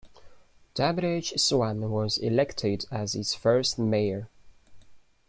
W. 0.73 1.07
H. 1.07 1.35
Swann 1.37 1.91
was 1.91 2.17
elected 2.17 2.87
as 2.89 3.13
its 3.13 3.35
first 3.35 3.77
mayor. 3.77 4.29